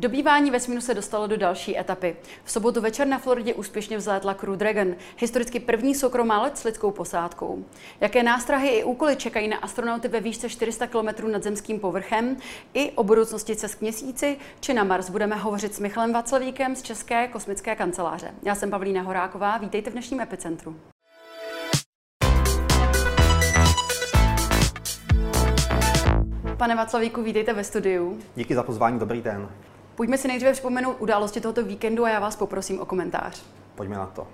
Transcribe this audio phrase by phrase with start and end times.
[0.00, 2.16] Dobývání vesmíru se dostalo do další etapy.
[2.44, 6.90] V sobotu večer na Floridě úspěšně vzlétla Crew Dragon, historicky první soukromá loď s lidskou
[6.90, 7.64] posádkou.
[8.00, 12.36] Jaké nástrahy i úkoly čekají na astronauty ve výšce 400 km nad zemským povrchem
[12.74, 16.82] i o budoucnosti cest k měsíci či na Mars budeme hovořit s Michalem Vaclavíkem z
[16.82, 18.34] České kosmické kanceláře.
[18.42, 20.76] Já jsem Pavlína Horáková, vítejte v dnešním epicentru.
[26.56, 28.18] Pane Vaclavíku, vítejte ve studiu.
[28.36, 29.48] Díky za pozvání, dobrý den.
[29.98, 33.42] Pojďme si nejdříve připomenout události tohoto víkendu a já vás poprosím o komentář.
[33.74, 34.26] Pojďme na to.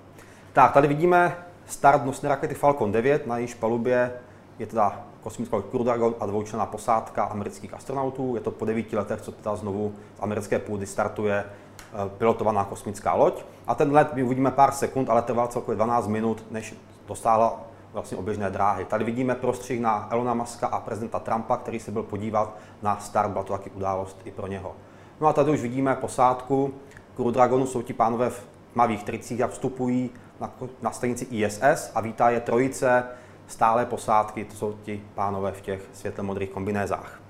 [0.52, 4.12] Tak, tady vidíme start nosné rakety Falcon 9, na jejíž palubě
[4.58, 8.34] je teda kosmická Crew Dragon a dvoučlená posádka amerických astronautů.
[8.34, 13.14] Je to po devíti letech, co teda znovu z americké půdy startuje eh, pilotovaná kosmická
[13.14, 13.44] loď.
[13.66, 16.74] A ten let my uvidíme pár sekund, ale trval celkově 12 minut, než
[17.08, 17.60] dostála
[17.92, 18.84] vlastně oběžné dráhy.
[18.84, 23.30] Tady vidíme prostřih na Elona Muska a prezidenta Trumpa, který se byl podívat na start,
[23.30, 24.74] byla to taky událost i pro něho.
[25.20, 26.74] No a tady už vidíme posádku.
[27.16, 30.50] Crew Dragonu jsou ti pánové v tmavých tricích a vstupují na,
[30.82, 33.04] na stanici ISS a vítá je trojice
[33.46, 37.20] stále posádky, to jsou ti pánové v těch světle modrých kombinézách.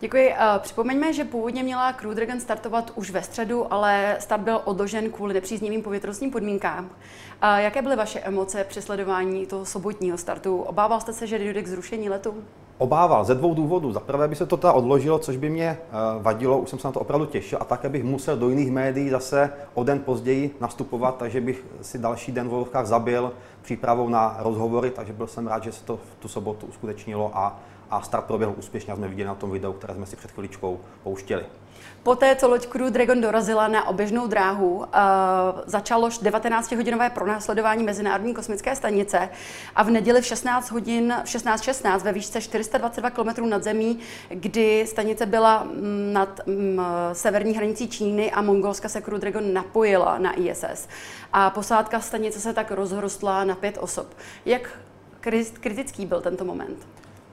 [0.00, 0.32] Děkuji.
[0.32, 5.10] Eh, připomeňme, že původně měla Crew Dragon startovat už ve středu, ale start byl odložen
[5.10, 6.90] kvůli nepříznivým povětrnostním podmínkám.
[7.40, 10.62] A jaké byly vaše emoce při sledování toho sobotního startu?
[10.62, 12.44] Obával jste se, že dojde k zrušení letu?
[12.78, 13.92] Obával ze dvou důvodů.
[13.92, 16.88] Za prvé by se to teda odložilo, což by mě eh, vadilo, už jsem se
[16.88, 20.56] na to opravdu těšil, a také bych musel do jiných médií zase o den později
[20.60, 23.32] nastupovat, takže bych si další den v Volovkách zabil
[23.62, 27.60] přípravou na rozhovory, takže byl jsem rád, že se to v tu sobotu uskutečnilo a,
[27.90, 30.80] a start proběhl úspěšně, a jsme viděli na tom videu, které jsme si před chviličkou
[31.02, 31.44] pouštěli.
[32.06, 34.84] Poté, co loď Crew Dragon dorazila na oběžnou dráhu, uh,
[35.66, 39.28] začalo 19-hodinové pronásledování Mezinárodní kosmické stanice
[39.76, 43.98] a v neděli v 16 hodin, v 16.16 16, ve výšce 422 km nad zemí,
[44.28, 46.80] kdy stanice byla mm, nad um,
[47.12, 50.88] severní hranicí Číny a Mongolska se Crew Dragon napojila na ISS.
[51.32, 54.06] A posádka stanice se tak rozhrostla na pět osob.
[54.44, 54.78] Jak
[55.60, 56.88] kritický byl tento moment?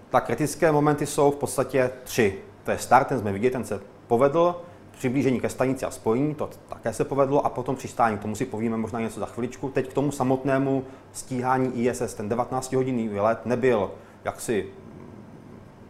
[0.10, 2.40] Tak kritické momenty jsou v podstatě tři.
[2.64, 4.56] To je start, ten jsme viděli, ten se povedl,
[4.98, 8.78] přiblížení ke stanici a spojení, to také se povedlo, a potom přistání, tomu si povíme
[8.78, 9.70] možná něco za chviličku.
[9.70, 10.84] Teď k tomu samotnému
[11.14, 13.92] stíhání ISS, ten 19-hodinový let nebyl
[14.26, 14.70] jaksi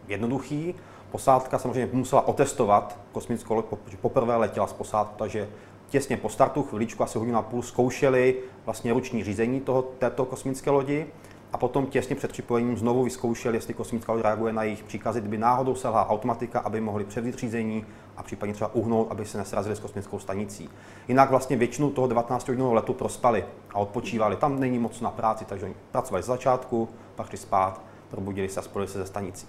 [0.08, 0.74] jednoduchý.
[1.10, 5.48] Posádka samozřejmě musela otestovat kosmickou loď, protože poprvé letěla z posádku, takže
[5.88, 10.70] těsně po startu, chviličku, asi hodinu a půl, zkoušeli vlastně ruční řízení toho, této kosmické
[10.70, 11.06] lodi
[11.54, 15.38] a potom těsně před připojením znovu vyzkoušeli, jestli kosmická loď reaguje na jejich příkazy, kdyby
[15.38, 19.80] náhodou selhala automatika, aby mohli převzít řízení a případně třeba uhnout, aby se nesrazili s
[19.80, 20.70] kosmickou stanicí.
[21.08, 23.44] Jinak vlastně většinu toho 19 hodinového letu prospali
[23.74, 24.36] a odpočívali.
[24.36, 28.60] Tam není moc na práci, takže oni pracovali z začátku, pak šli spát, probudili se
[28.60, 29.46] a spojili se ze stanicí.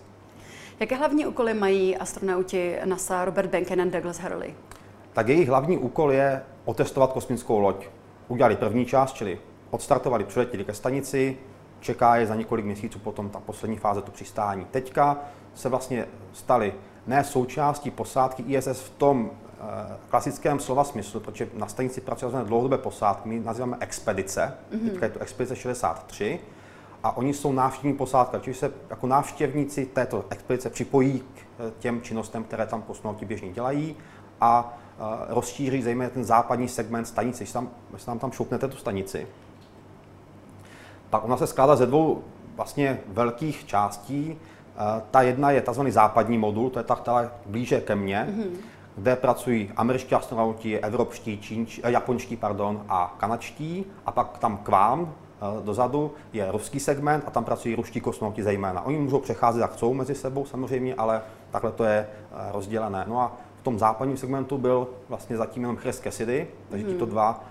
[0.80, 4.54] Jaké hlavní úkoly mají astronauti NASA Robert Behnken a Douglas Hurley?
[5.14, 7.88] Tak jejich hlavní úkol je otestovat kosmickou loď.
[8.28, 9.40] Udělali první část, čili
[9.70, 11.38] odstartovali, přiletěli ke stanici,
[11.86, 14.66] čeká je za několik měsíců potom ta poslední fáze, to přistání.
[14.72, 15.18] Teďka
[15.56, 16.74] se vlastně stali
[17.08, 22.78] ne součástí posádky ISS v tom eh, klasickém slova smyslu, protože na stanici pracují dlouhodobé
[22.78, 24.90] posádky, my nazýváme expedice, mm-hmm.
[24.90, 26.40] teďka je to expedice 63,
[27.04, 31.24] a oni jsou návštěvní posádka, čili se jako návštěvníci této expedice připojí k
[31.60, 33.96] eh, těm činnostem, které tam kosmonauti běžně dělají
[34.42, 37.44] a eh, rozšíří zejména ten západní segment stanice.
[37.44, 39.28] Když tam, když tam, tam šoupnete tu stanici,
[41.10, 42.24] tak ona se skládá ze dvou
[42.56, 44.38] vlastně velkých částí.
[44.78, 45.82] Eh, ta jedna je tzv.
[45.90, 48.50] západní modul, to je ta, která blíže ke mně, mm-hmm.
[48.96, 53.86] kde pracují američtí astronauti, evropští, čínč, eh, japonští pardon, a kanadští.
[54.06, 58.44] A pak tam k vám eh, dozadu je ruský segment a tam pracují ruští kosmonauti
[58.44, 58.86] zejména.
[58.86, 62.08] Oni můžou přecházet jak chcou mezi sebou samozřejmě, ale takhle to je
[62.52, 63.06] rozdělené.
[63.08, 66.92] No a v tom západním segmentu byl vlastně zatím jenom Chris Cassidy, takže mm.
[66.94, 67.44] tito dva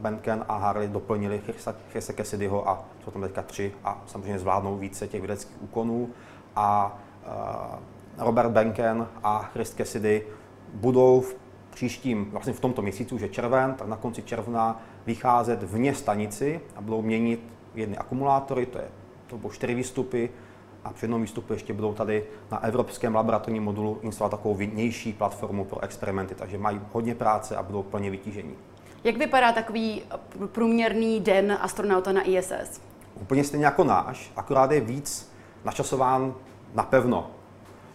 [0.00, 1.42] Benken a Harley doplnili
[1.90, 6.08] Chrise Cassidyho a jsou tam teďka tři a samozřejmě zvládnou více těch vědeckých úkonů
[6.56, 7.78] a eh,
[8.18, 10.26] Robert Benken a Chris Cassidy
[10.74, 11.36] budou v
[11.70, 16.60] příštím, vlastně v tomto měsíci už je červen, tak na konci června vycházet vně stanici
[16.76, 18.88] a budou měnit jedny akumulátory, to, je,
[19.26, 20.30] to budou čtyři výstupy,
[20.84, 25.64] a při jednom výstupu ještě budou tady na evropském laboratorním modulu instalovat takovou vnější platformu
[25.64, 28.54] pro experimenty, takže mají hodně práce a budou plně vytížení.
[29.04, 30.02] Jak vypadá takový
[30.46, 32.80] průměrný den astronauta na ISS?
[33.20, 35.32] Úplně stejně jako náš, akorát je víc
[35.64, 36.34] načasován
[36.74, 37.30] napevno.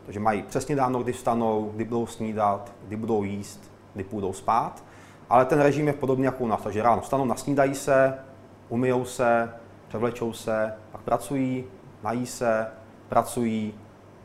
[0.06, 4.84] Takže mají přesně dáno, kdy vstanou, kdy budou snídat, kdy budou jíst, kdy půjdou spát.
[5.30, 6.62] Ale ten režim je podobný jako u nás.
[6.62, 8.20] Takže ráno vstanou, nasnídají se,
[8.70, 9.54] umyjou se,
[9.88, 11.64] převlečou se, pak pracují,
[12.04, 12.68] nají se,
[13.10, 13.74] pracují,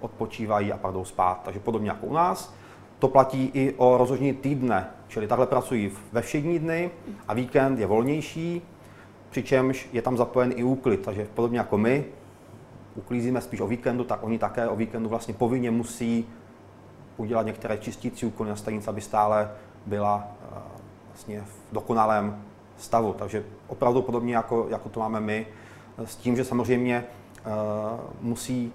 [0.01, 1.41] odpočívají a pak jdou spát.
[1.45, 2.55] Takže podobně jako u nás.
[2.99, 6.91] to platí i o rozložení týdne, čili takhle pracují ve všední dny
[7.29, 8.63] a víkend je volnější,
[9.31, 12.05] přičemž je tam zapojen i úklid, takže podobně jako my
[12.95, 16.27] uklízíme spíš o víkendu, tak oni také o víkendu vlastně povinně musí
[17.17, 19.51] udělat některé čistící úkony na stanici, aby stále
[19.87, 20.59] byla eh,
[21.09, 22.43] vlastně v dokonalém
[22.79, 23.13] stavu.
[23.13, 25.47] Takže opravdu podobně jako, jako to máme my,
[26.05, 27.05] s tím, že samozřejmě
[27.47, 28.73] uh, musí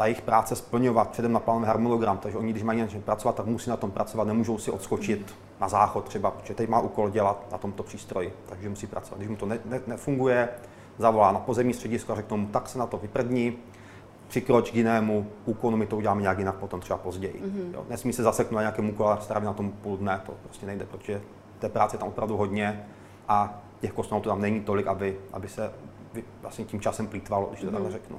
[0.00, 3.70] ta jejich práce splňovat předem naplánovaný harmonogram, takže oni, když mají na pracovat, tak musí
[3.70, 7.58] na tom pracovat, nemůžou si odskočit na záchod třeba, protože teď má úkol dělat na
[7.58, 9.18] tomto přístroji, takže musí pracovat.
[9.18, 10.48] Když mu to ne, ne, nefunguje,
[10.98, 13.56] zavolá na pozemní středisko a řekne mu, tak se na to vyprdní,
[14.28, 17.42] přikroč k jinému úkonu, my to uděláme nějak jinak potom třeba později.
[17.44, 17.74] Mm-hmm.
[17.74, 20.66] Jo, nesmí se zaseknout na nějakém úkolu a strávit na tom půl dne, to prostě
[20.66, 21.20] nejde, protože
[21.58, 22.86] té práce je tam opravdu hodně
[23.28, 25.72] a těch kosmonautů tam není tolik, aby, aby se
[26.42, 27.72] vlastně tím časem plýtvalo, když to mm-hmm.
[27.72, 28.18] takhle řeknu.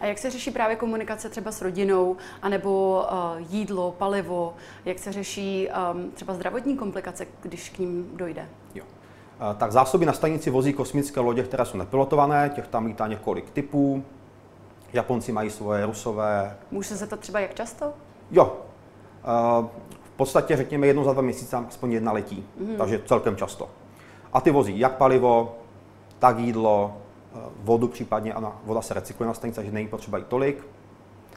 [0.00, 4.54] A jak se řeší právě komunikace třeba s rodinou, anebo uh, jídlo, palivo,
[4.84, 8.48] jak se řeší um, třeba zdravotní komplikace, když k ním dojde?
[8.74, 8.84] Jo.
[8.84, 13.50] Uh, tak zásoby na stanici vozí kosmické lodě, které jsou nepilotované, těch tam lítá několik
[13.50, 14.04] typů.
[14.92, 16.56] Japonci mají svoje, rusové.
[16.70, 17.92] Může se to třeba jak často?
[18.30, 18.44] Jo.
[19.60, 19.66] Uh,
[20.02, 22.76] v podstatě řekněme jednou za dva měsíce aspoň jedna letí, mm.
[22.76, 23.68] takže celkem často.
[24.32, 25.56] A ty vozí jak palivo,
[26.18, 27.07] tak jídlo, Eh,
[27.62, 30.66] vodu případně, a voda se recykluje na stanici, takže není potřeba i tolik.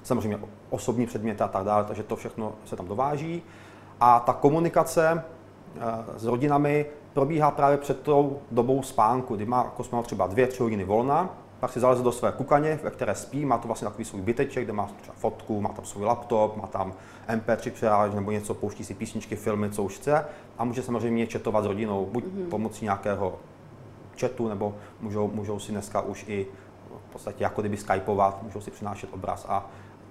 [0.03, 0.39] Samozřejmě
[0.69, 3.43] osobní předměty a tak dále, takže to všechno se tam dováží.
[3.99, 5.23] A ta komunikace
[5.75, 5.81] eh,
[6.17, 10.83] s rodinami probíhá právě před tou dobou spánku, kdy má kosmonaut třeba dvě, tři hodiny
[10.83, 14.21] volna, pak si zaleze do své kukaně, ve které spí, má to vlastně takový svůj
[14.21, 16.93] byteček, kde má třeba fotku, má tam svůj laptop, má tam
[17.27, 20.25] MP3 přeráž nebo něco, pouští si písničky, filmy, co už chce
[20.57, 22.49] a může samozřejmě četovat s rodinou, buď mm-hmm.
[22.49, 23.39] pomocí nějakého
[24.19, 26.47] chatu, nebo můžou, můžou si dneska už i
[27.09, 29.65] v podstatě jako kdyby skypovat, můžou si přinášet obraz a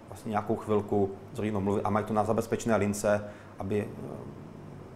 [0.08, 3.25] vlastně nějakou chvilku s rodinou mluvit a mají to na zabezpečené lince,
[3.58, 4.08] aby eh,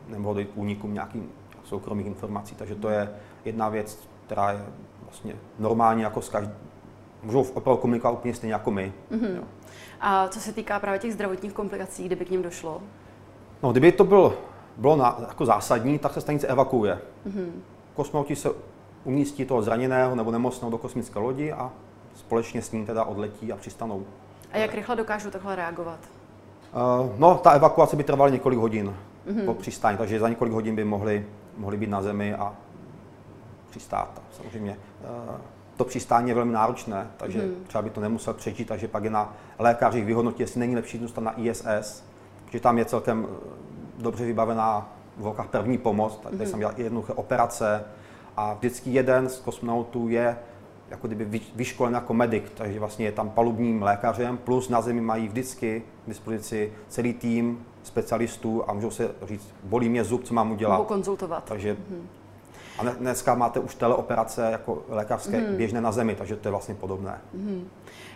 [0.09, 1.29] nemohlo dojít k únikům nějakým
[1.65, 2.55] soukromých informací.
[2.55, 3.11] Takže to je
[3.45, 4.65] jedna věc, která je
[5.03, 6.55] vlastně normální jako s každým,
[7.23, 8.93] můžou opravdu komunikovat úplně stejně jako my.
[9.13, 9.37] Mm-hmm.
[9.37, 9.43] Jo.
[10.01, 12.83] A co se týká právě těch zdravotních komplikací, kdyby k ním došlo?
[13.63, 14.35] No, kdyby to byl,
[14.77, 16.99] bylo na, jako zásadní, tak se stanice evakuuje.
[17.27, 17.51] Mm-hmm.
[17.95, 18.49] Kosmonauti se
[19.05, 21.73] umístí toho zraněného nebo nemocného do kosmické lodi a
[22.15, 24.07] společně s ním teda odletí a přistanou.
[24.53, 25.99] A jak rychle dokážou takhle reagovat?
[26.75, 28.95] Uh, no, ta evakuace by trvala několik hodin
[29.27, 29.45] mm-hmm.
[29.45, 32.55] po přistání, takže za několik hodin by mohli, mohli být na zemi a
[33.71, 34.23] přistát.
[34.37, 34.77] Samozřejmě
[35.29, 35.37] uh,
[35.77, 37.67] to přistání je velmi náročné, takže mm-hmm.
[37.67, 41.21] třeba by to nemusel přežít, takže pak je na lékařích vyhodnotit, jestli není lepší zůstat
[41.21, 42.05] na ISS,
[42.45, 46.45] protože tam je celkem eh, dobře vybavená v volkách první pomoc, tady mm-hmm.
[46.45, 47.85] jsem dělal jednoduché operace,
[48.37, 50.37] a vždycky jeden z kosmonautů je
[50.91, 55.29] jako kdyby vyškolen jako medic, takže vlastně je tam palubním lékařem, plus na zemi mají
[55.29, 60.53] vždycky k dispozici celý tým specialistů a můžou se říct, bolí mě zub, co mám
[60.53, 60.77] udělat.
[60.77, 61.45] Mohou konzultovat.
[61.45, 62.03] Takže mm-hmm.
[62.79, 65.57] A dneska máte už teleoperace jako lékařské mm.
[65.57, 67.21] běžné na Zemi, takže to je vlastně podobné.
[67.35, 67.69] Mm.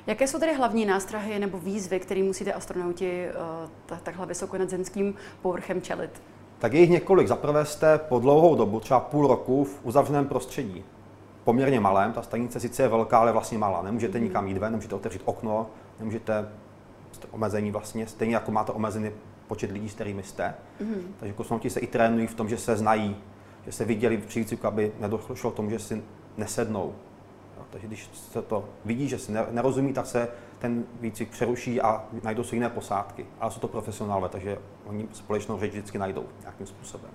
[0.07, 3.29] Jaké jsou tedy hlavní nástrahy nebo výzvy, které musíte astronauti
[3.91, 6.23] uh, takhle vysoko nad zemským povrchem čelit?
[6.59, 7.29] Tak je jich několik.
[7.29, 10.85] Zaprvé jste po dlouhou dobu, třeba půl roku, v uzavřeném prostředí.
[11.45, 13.83] Poměrně malém, ta stanice sice je velká, ale vlastně malá.
[13.83, 15.67] Nemůžete nikam jít ven, nemůžete otevřít okno,
[15.99, 16.49] nemůžete,
[17.13, 19.11] jste omezení vlastně, stejně jako máte omezený
[19.47, 20.55] počet lidí, s kterými jste.
[20.81, 21.15] Mm.
[21.21, 23.17] Takže kosmonauti se i trénují v tom, že se znají,
[23.67, 26.03] že se viděli v přícviku, aby nedošlo k tomu, že si
[26.37, 26.93] nesednou.
[27.59, 32.05] Jo, takže když se to vidí, že si nerozumí, tak se ten výcvik přeruší a
[32.23, 33.27] najdou si jiné posádky.
[33.41, 37.11] Ale jsou to profesionálové, takže oni společnou řeč vždycky najdou nějakým způsobem.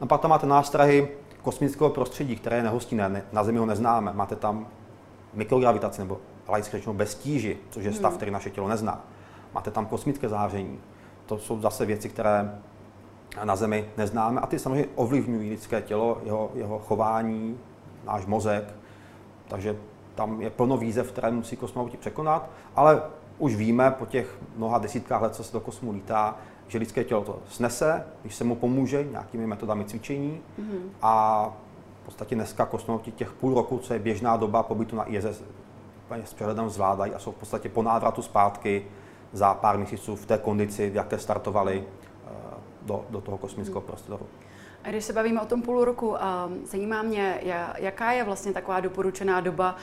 [0.00, 1.08] A pak tam máte nástrahy
[1.42, 4.12] kosmického prostředí, které je nehostinné, na Zemi ho neznáme.
[4.12, 4.66] Máte tam
[5.34, 8.16] mikrogravitaci nebo laicky řečeno bez tíži, což je stav, hmm.
[8.16, 9.04] který naše tělo nezná.
[9.54, 10.80] Máte tam kosmické záření.
[11.26, 12.60] To jsou zase věci, které
[13.44, 17.58] na Zemi neznáme a ty samozřejmě ovlivňují lidské tělo, jeho, jeho chování,
[18.04, 18.74] náš mozek.
[19.48, 19.76] Takže
[20.14, 23.02] tam je plno výzev, které musí kosmonauti překonat, ale
[23.38, 26.36] už víme po těch mnoha desítkách let, co se do kosmu lítá,
[26.68, 30.80] že lidské tělo to snese, když se mu pomůže nějakými metodami cvičení mm-hmm.
[31.02, 31.44] a
[32.02, 35.42] v podstatě dneska kosmonauti těch půl roku, co je běžná doba pobytu na ISS,
[36.24, 38.84] s přehledem zvládají a jsou v podstatě po návratu zpátky
[39.32, 42.30] za pár měsíců v té kondici, v jaké startovali eh,
[42.82, 43.86] do, do toho kosmického mm.
[43.86, 44.26] prostoru.
[44.84, 46.16] A když se bavíme o tom půl roku,
[46.64, 47.40] zajímá mě,
[47.76, 49.76] jaká je vlastně taková doporučená doba,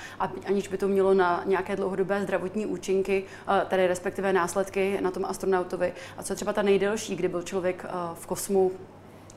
[0.46, 3.24] aniž by to mělo na nějaké dlouhodobé zdravotní účinky,
[3.68, 5.94] tedy respektive následky na tom astronautovi.
[6.18, 8.72] A co třeba ta nejdelší, kdy byl člověk v kosmu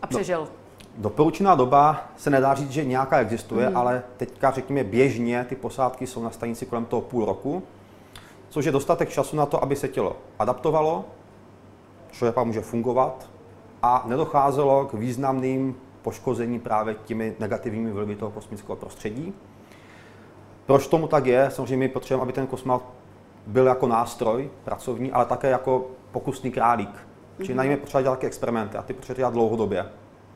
[0.03, 0.41] a přežil?
[0.41, 0.49] No.
[0.97, 3.77] Doporučená doba se nedá říct, že nějaká existuje, mm.
[3.77, 7.63] ale teďka řekněme běžně ty posádky jsou na stanici kolem toho půl roku,
[8.49, 11.05] což je dostatek času na to, aby se tělo adaptovalo,
[12.13, 13.34] člověk pak může fungovat
[13.85, 19.35] a nedocházelo k významným poškození právě těmi negativními vlivy toho kosmického prostředí.
[20.67, 21.51] Proč tomu tak je?
[21.51, 22.83] Samozřejmě my potřebujeme, aby ten kosmonaut
[23.47, 26.91] byl jako nástroj pracovní, ale také jako pokusný králík.
[26.91, 27.45] Mm-hmm.
[27.45, 29.87] Čili na něm potřeba dělat experimenty a ty potřeba dělat dlouhodobě.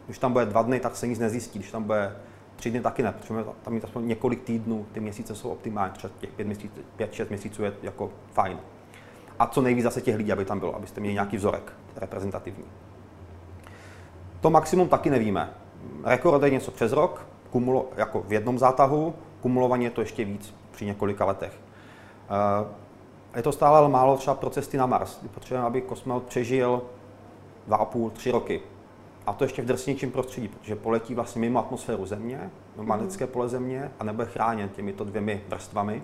[0.07, 1.59] Když tam bude dva dny, tak se nic nezjistí.
[1.59, 2.17] Když tam bude
[2.57, 3.12] tři dny, taky ne.
[3.12, 7.12] Potřebujeme tam mít aspoň několik týdnů, ty měsíce jsou optimální, třeba těch pět, měsíc, pět,
[7.12, 8.59] šest měsíců je jako fajn.
[9.38, 12.64] A co nejvíc zase těch lidí, aby tam bylo, abyste měli nějaký vzorek reprezentativní.
[14.40, 15.50] To maximum taky nevíme.
[16.04, 20.54] Rekord je něco přes rok, kumulo, jako v jednom zátahu, kumulovaně je to ještě víc
[20.71, 21.52] při několika letech.
[22.30, 22.66] Eh,
[23.37, 25.18] je to stále ale málo třeba pro cesty na Mars.
[25.35, 26.83] Potřebujeme, aby kosmonaut přežil
[27.68, 28.61] 2,5-3 roky.
[29.26, 33.90] A to ještě v drsnějším prostředí, protože poletí vlastně mimo atmosféru Země, magnetické pole Země
[34.00, 36.02] a nebude chráněn těmito dvěmi vrstvami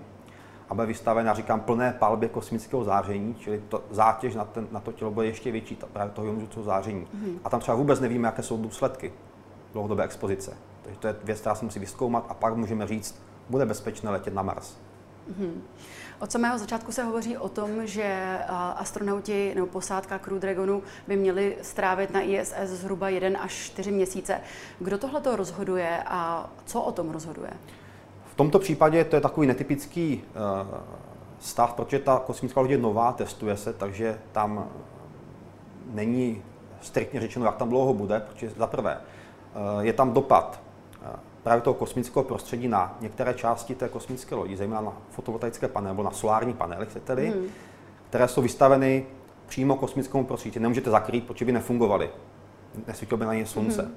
[0.69, 4.79] a bude vystaven, já říkám, plné palbě kosmického záření, čili to, zátěž na, ten, na
[4.79, 7.05] to tělo bude ještě větší, ta, právě toho ionizujícího záření.
[7.05, 7.37] Mm-hmm.
[7.43, 9.13] A tam třeba vůbec nevíme, jaké jsou důsledky
[9.73, 10.57] dlouhodobé expozice.
[10.83, 14.33] Takže to je věc, která se musí vyzkoumat a pak můžeme říct, bude bezpečné letět
[14.33, 14.77] na Mars.
[15.31, 15.51] Mm-hmm.
[16.19, 18.39] Od samého začátku se hovoří o tom, že
[18.75, 24.41] astronauti nebo posádka Crew Dragonu by měli strávit na ISS zhruba 1 až 4 měsíce.
[24.79, 27.51] Kdo tohle to rozhoduje a co o tom rozhoduje?
[28.35, 30.77] V tomto případě to je takový netypický uh,
[31.39, 34.69] stav, protože ta kosmická loď je nová, testuje se, takže tam
[35.91, 36.41] není
[36.81, 40.61] striktně řečeno, jak tam dlouho bude, protože za prvé uh, je tam dopad
[41.01, 41.07] uh,
[41.43, 46.03] právě toho kosmického prostředí na některé části té kosmické lodi, zejména na fotovoltaické panely nebo
[46.03, 47.47] na solární panely, chcete-li, hmm.
[48.09, 49.05] které jsou vystaveny
[49.45, 50.59] přímo kosmickému prostředí.
[50.59, 52.09] Nemůžete zakrýt, protože by nefungovaly.
[52.87, 53.81] Nesvítilo by na ně slunce.
[53.81, 53.95] Hmm.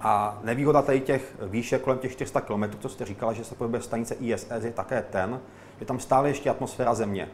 [0.00, 3.82] A nevýhoda tady těch výše kolem těch 400 km, co jste říkala, že se pohybuje
[3.82, 5.40] stanice ISS, je také ten,
[5.78, 7.28] že tam stále ještě atmosféra Země.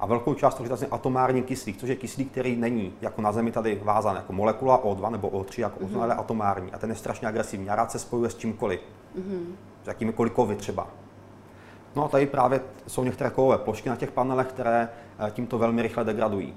[0.00, 3.52] A velkou část toho je atomární kyslík, což je kyslík, který není jako na Zemi
[3.52, 6.02] tady vázán jako molekula O2 nebo O3 jako mm-hmm.
[6.02, 6.72] ale atomární.
[6.72, 8.80] A ten je strašně agresivní a rád se spojuje s čímkoliv.
[9.18, 9.44] Mm-hmm.
[9.84, 10.86] S jakýmikoliv kovy třeba.
[11.96, 14.88] No a tady právě jsou některé kovové plošky na těch panelech, které
[15.18, 16.54] eh, tímto velmi rychle degradují.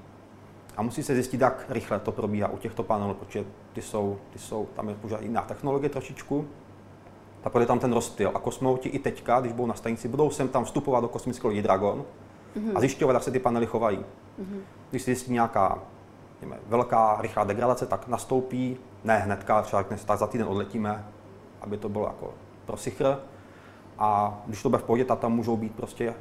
[0.78, 3.46] A musí se zjistit, jak rychle to probíhá u těchto panelů, protože
[3.78, 6.48] ty jsou, ty jsou tam je používá jiná technologie trošičku,
[7.42, 8.32] tak je tam ten rozptyl.
[8.34, 11.62] A kosmonauti i teďka, když budou na stanici, budou sem tam vstupovat do kosmického lodi
[11.62, 12.06] Dragon
[12.56, 12.72] mm-hmm.
[12.76, 13.98] a zjišťovat, jak se ty panely chovají.
[13.98, 14.60] Mm-hmm.
[14.90, 15.80] Když se zjistí nějaká
[16.42, 21.06] něme, velká, rychlá degradace, tak nastoupí, ne hnedka, třeba tak za týden odletíme,
[21.62, 22.34] aby to bylo jako
[22.66, 23.18] pro sichr.
[24.00, 26.14] A když to bude v pohodě, tak tam můžou být prostě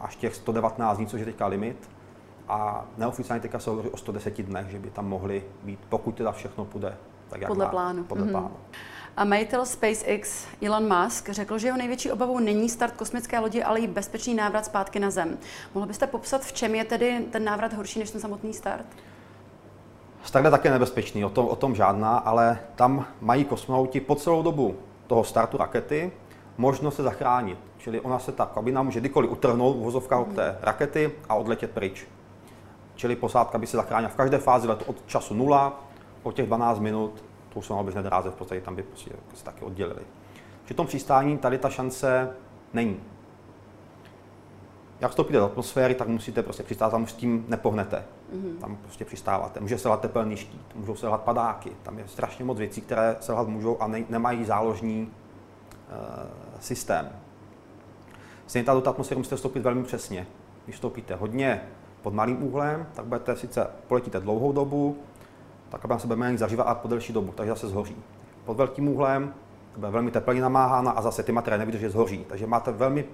[0.00, 1.90] až těch 119 dní, což je teďka limit,
[2.48, 6.32] a neoficiálně teďka se hovoří o 110 dnech, že by tam mohli být, pokud teda
[6.32, 6.96] všechno půjde
[7.28, 8.04] tak, jak podle má, plánu.
[8.04, 8.30] Podle mm-hmm.
[8.30, 8.56] plánu.
[9.16, 13.80] A majitel SpaceX Elon Musk řekl, že jeho největší obavou není start kosmické lodi, ale
[13.80, 15.38] i bezpečný návrat zpátky na Zem.
[15.74, 18.86] Mohl byste popsat, v čem je tedy ten návrat horší než ten samotný start?
[20.22, 24.42] Start je také nebezpečný, o tom, o tom žádná, ale tam mají kosmonauti po celou
[24.42, 24.76] dobu
[25.06, 26.12] toho startu rakety
[26.58, 27.58] možnost se zachránit.
[27.78, 31.70] Čili ona se ta kabina může kdykoliv utrhnout v vozovkách od té rakety a odletět
[31.70, 32.06] pryč.
[32.96, 35.84] Čili posádka by se zachránila v každé fázi letu od času nula,
[36.22, 39.10] po těch 12 minut, to už jsou na běžné dráze, v podstatě tam by prostě
[39.34, 40.00] se taky oddělili.
[40.64, 42.30] Při tom přistání tady ta šance
[42.72, 43.00] není.
[45.00, 48.04] Jak vstoupíte do atmosféry, tak musíte prostě přistát, tam už s tím nepohnete.
[48.34, 48.58] Mm-hmm.
[48.60, 49.60] Tam prostě přistáváte.
[49.60, 53.82] Může selhat tepelný štít, můžou selhat padáky, tam je strašně moc věcí, které selhat můžou
[53.82, 57.08] a ne, nemají záložní uh, systém.
[58.46, 60.26] Stejně do té atmosféry musíte vstoupit velmi přesně.
[60.64, 61.62] Když vstoupíte hodně
[62.06, 64.96] pod malým úhlem, tak budete sice poletíte dlouhou dobu,
[65.68, 67.96] tak aby se bude zažívat a po delší dobu, takže zase zhoří.
[68.44, 69.34] Pod velkým úhlem
[69.76, 72.24] bude velmi teplně namáhána a zase ty materiály nevydrží, zhoří.
[72.28, 73.04] Takže máte velmi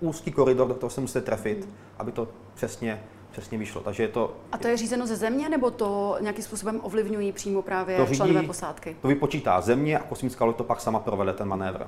[0.00, 1.74] úzký koridor, do kterého se musíte trefit, hmm.
[1.98, 3.80] aby to přesně přesně vyšlo.
[3.80, 7.62] Takže je to, a to je řízeno ze země, nebo to nějakým způsobem ovlivňují přímo
[7.62, 8.96] právě to řídí, členové posádky?
[9.02, 11.86] To vypočítá země a kosmická loď to pak sama provede ten manévr.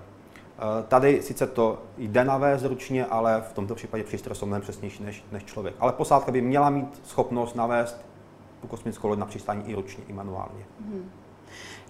[0.60, 5.02] Eh, tady sice to jde navést ručně, ale v tomto případě přístroje jsou mnohem přesnější
[5.02, 5.74] než, než člověk.
[5.80, 8.06] Ale posádka by měla mít schopnost navést
[8.60, 10.64] tu kosmickou loď na přistání i ručně, i manuálně.
[10.80, 11.10] Hmm.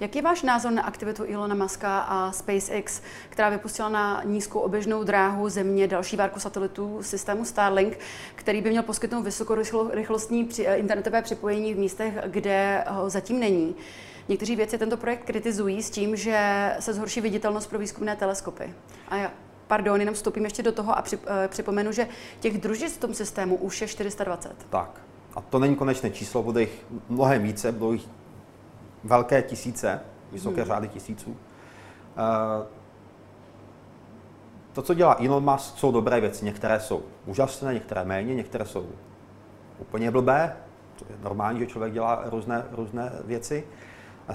[0.00, 5.04] Jaký je váš názor na aktivitu Ilona Muska a SpaceX, která vypustila na nízkou oběžnou
[5.04, 7.98] dráhu Země další várku satelitů systému Starlink,
[8.34, 13.74] který by měl poskytnout vysokorychlostní eh, internetové připojení v místech, kde ho zatím není?
[14.30, 18.74] Někteří věci tento projekt kritizují s tím, že se zhorší viditelnost pro výzkumné teleskopy.
[19.08, 19.30] A já,
[19.66, 22.08] pardon, jenom vstoupím ještě do toho a eh, připomenu, že
[22.40, 24.66] těch družic v tom systému už je 420.
[24.70, 25.00] Tak.
[25.34, 28.08] A to není konečné číslo, bude jich mnohem více, budou jich
[29.04, 30.00] velké tisíce,
[30.32, 30.68] vysoké hmm.
[30.68, 31.36] řády tisíců.
[32.16, 32.66] Eh,
[34.72, 36.44] to, co dělá Elon Musk, jsou dobré věci.
[36.44, 38.86] Některé jsou úžasné, některé méně, některé jsou
[39.78, 40.56] úplně blbé,
[40.98, 43.64] to je normální, že člověk dělá různé, různé věci.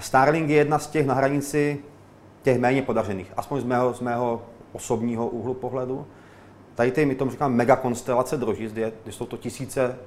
[0.00, 1.78] Starlink je jedna z těch na hranici
[2.42, 6.06] těch méně podařených, aspoň z mého, z mého osobního úhlu pohledu.
[6.74, 9.98] Tady ty, my tomu říkáme megakonstelace družic, kde, kde jsou to tisíce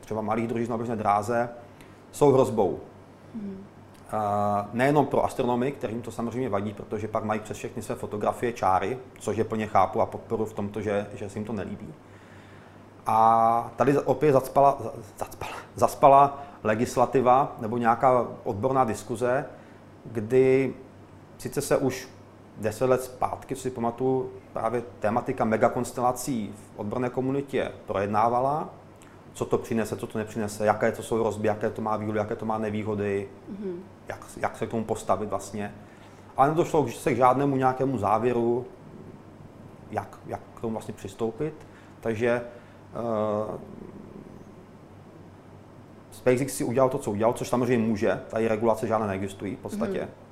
[0.00, 1.48] třeba malých družic na běžné dráze,
[2.12, 2.80] jsou hrozbou.
[3.34, 3.64] Hmm.
[4.12, 4.20] Uh,
[4.72, 8.98] nejenom pro astronomy, kterým to samozřejmě vadí, protože pak mají přes všechny své fotografie čáry,
[9.18, 11.94] což je plně chápu a podporu v tomto, že, že se jim to nelíbí.
[13.06, 14.78] A tady opět zaspala,
[15.18, 19.44] zaspala, zaspala legislativa nebo nějaká odborná diskuze,
[20.04, 20.74] kdy
[21.38, 22.08] sice se už
[22.56, 28.68] deset let zpátky, co si pamatuju, právě tématika megakonstelací v odborné komunitě projednávala,
[29.32, 32.36] co to přinese, co to nepřinese, jaké to jsou hrozby, jaké to má výhody, jaké
[32.36, 33.76] to má nevýhody, mm-hmm.
[34.08, 35.74] jak, jak se k tomu postavit vlastně.
[36.36, 38.66] Ale nedošlo se k žádnému nějakému závěru,
[39.90, 41.54] jak, jak k tomu vlastně přistoupit.
[42.00, 42.42] Takže
[42.94, 43.54] uh,
[46.14, 50.00] SpaceX si udělal to, co udělal, což samozřejmě může, tady regulace žádné neexistují v podstatě.
[50.00, 50.24] Mm-hmm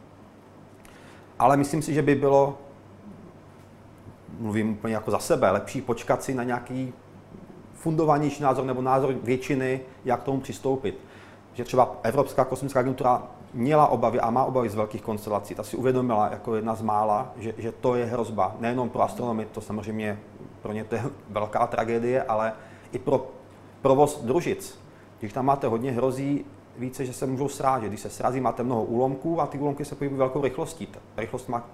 [1.43, 2.59] ale myslím si, že by bylo,
[4.39, 6.93] mluvím úplně jako za sebe, lepší počkat si na nějaký
[7.75, 10.99] fundovanější názor nebo názor většiny, jak k tomu přistoupit.
[11.55, 13.23] Že třeba Evropská kosmická agentura
[13.55, 15.55] měla obavy a má obavy z velkých konstelací.
[15.55, 18.57] Ta si uvědomila jako jedna z mála, že, že to je hrozba.
[18.61, 20.19] Nejenom pro astronomy, to samozřejmě
[20.63, 22.53] pro ně to je velká tragédie, ale
[22.93, 23.27] i pro
[23.83, 24.82] provoz družic.
[25.23, 26.45] Když tam máte hodně hrozí
[26.79, 27.89] více, že se můžou srážet.
[27.89, 30.87] Když se srazí, máte mnoho úlomků a ty úlomky se pohybují velkou rychlostí.
[30.87, 31.67] Ta rychlost má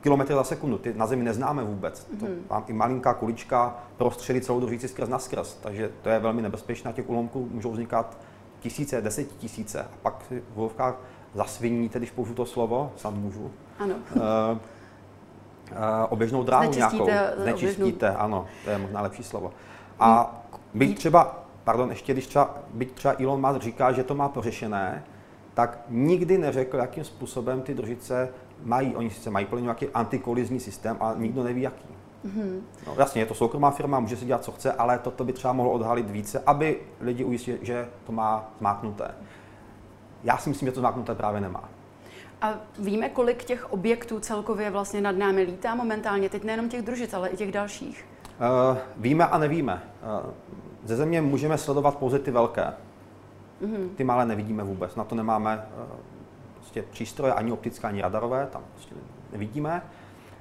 [0.00, 0.78] kilometry za sekundu.
[0.78, 2.06] Ty na Zemi neznáme vůbec.
[2.06, 2.26] Mm-hmm.
[2.26, 5.54] To mám i malinká kulička prostřelí celou družici skrz na skrz.
[5.62, 6.92] Takže to je velmi nebezpečné.
[6.92, 8.18] Těch úlomků můžou vznikat
[8.60, 9.80] tisíce, desetitisíce.
[9.80, 10.94] A pak v volovkách
[11.34, 13.50] zasviníte, když použiju to slovo, sám můžu.
[13.78, 13.94] Ano.
[13.94, 14.58] Uh, uh,
[16.08, 17.08] oběžnou dráhu nějakou.
[17.36, 19.52] Znečistíte, ano, to je možná lepší slovo.
[20.00, 20.36] A
[20.74, 25.04] byť třeba pardon, ještě když třeba, byť třeba Elon Musk říká, že to má pořešené,
[25.54, 28.28] tak nikdy neřekl, jakým způsobem ty družice
[28.64, 28.96] mají.
[28.96, 31.88] Oni sice mají plně nějaký antikolizní systém, ale nikdo neví, jaký.
[32.26, 32.60] Mm-hmm.
[32.86, 35.52] No, jasně, je to soukromá firma, může si dělat, co chce, ale toto by třeba
[35.52, 39.14] mohlo odhalit více, aby lidi ujistili, že to má zmáknuté.
[40.24, 41.68] Já si myslím, že to zmáknuté právě nemá.
[42.42, 47.14] A víme, kolik těch objektů celkově vlastně nad námi lítá momentálně, teď nejenom těch družic,
[47.14, 48.04] ale i těch dalších?
[48.72, 49.82] Uh, víme a nevíme.
[50.24, 50.30] Uh,
[50.84, 52.72] ze země můžeme sledovat pouze ty velké.
[53.62, 53.88] Mm-hmm.
[53.96, 54.96] Ty malé nevidíme vůbec.
[54.96, 55.84] Na to nemáme uh,
[56.54, 58.94] prostě přístroje ani optické, ani radarové, tam prostě
[59.32, 59.82] nevidíme.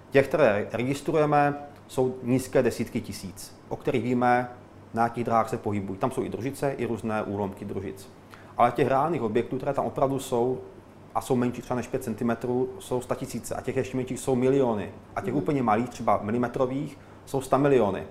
[0.09, 1.55] Těch, které registrujeme,
[1.87, 4.49] jsou nízké desítky tisíc, o kterých víme,
[4.93, 5.99] na jakých dráhách se pohybují.
[5.99, 8.09] Tam jsou i družice, i různé úlomky družic.
[8.57, 10.59] Ale těch reálných objektů, které tam opravdu jsou,
[11.15, 12.31] a jsou menší třeba než 5 cm,
[12.79, 14.91] jsou 100 tisíce a těch ještě menších jsou miliony.
[15.15, 15.39] A těch mm.
[15.39, 18.03] úplně malých, třeba milimetrových, jsou 100 miliony.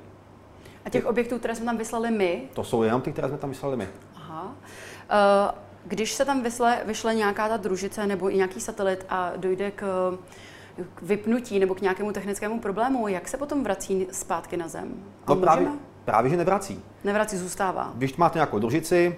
[0.84, 2.42] A těch objektů, které jsme tam vyslali my?
[2.54, 3.88] To jsou jenom ty, které jsme tam vyslali my.
[4.16, 4.44] Aha.
[4.44, 9.70] Uh, když se tam vysle, vyšle nějaká ta družice nebo i nějaký satelit a dojde
[9.70, 10.12] k,
[10.94, 14.94] k vypnutí nebo k nějakému technickému problému, jak se potom vrací zpátky na Zem?
[15.26, 15.68] A no právě,
[16.04, 16.82] právě, že nevrací.
[17.04, 17.92] Nevrací, zůstává.
[17.94, 19.16] Když máte nějakou družici,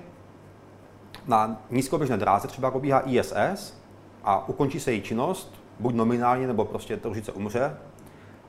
[1.26, 3.74] na nízkoběžné dráze třeba probíhá ISS
[4.24, 7.76] a ukončí se její činnost, buď nominálně, nebo prostě družice umře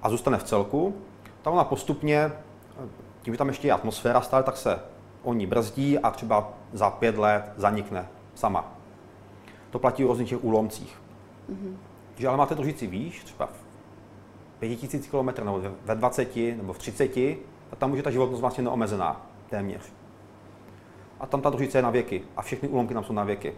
[0.01, 0.95] a zůstane v celku,
[1.41, 2.31] tak ona postupně
[3.21, 4.79] tím, že tam ještě je atmosféra stále, tak se
[5.23, 8.73] oni brzdí a třeba za pět let zanikne sama.
[9.69, 11.01] To platí o různých těch úlomcích.
[11.49, 11.75] Mm-hmm.
[12.15, 13.65] Když ale máte družici výš, třeba v
[14.59, 17.13] 5000 km nebo ve 20 nebo v 30,
[17.69, 19.81] tak tam může ta životnost vlastně neomezená téměř.
[21.19, 23.53] A tam ta družice je na věky a všechny úlomky tam jsou na věky.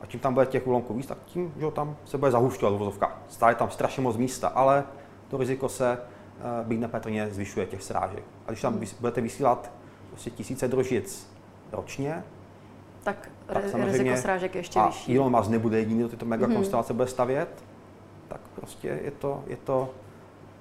[0.00, 3.18] A čím tam bude těch úlomků víc, tak tím, že tam se bude zahušťovat vozovka.
[3.28, 4.84] Stále tam strašně moc místa, ale
[5.28, 5.98] to riziko se
[6.40, 8.24] Eh, být nepatrně zvyšuje těch srážek.
[8.46, 8.86] A když tam hmm.
[9.00, 9.70] budete vysílat
[10.08, 11.30] prostě tisíce družic
[11.72, 12.24] ročně,
[13.02, 15.16] tak, tak riziko srážek je ještě a vyšší.
[15.16, 16.96] Elon Musk nebude jediný, kdo tyto mega konstelace hmm.
[16.96, 17.64] bude stavět,
[18.28, 19.94] tak prostě je to, je to,